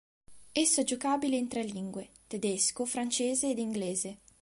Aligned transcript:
Esso 0.55 0.81
è 0.81 0.83
giocabile 0.83 1.35
in 1.37 1.47
tre 1.47 1.61
lingue: 1.61 2.09
tedesco, 2.25 2.85
francese 2.85 3.51
ed 3.51 3.59
inglese. 3.59 4.17